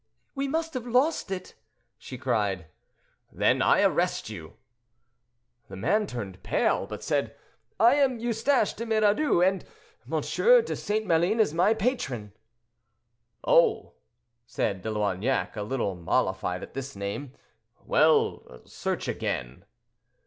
[0.33, 1.53] "We must have lost it!"
[1.99, 2.65] she cried.
[3.31, 4.53] "Then I arrest you."
[5.67, 7.35] The man turned pale, but said,
[7.79, 9.63] "I am Eustache de Miradoux, and
[10.11, 10.19] M.
[10.65, 11.05] de St.
[11.05, 12.33] Maline is my patron."
[13.43, 13.93] "Oh!"
[14.47, 17.33] said De Loignac, a little mollified at this name,
[17.85, 19.65] "well, search again."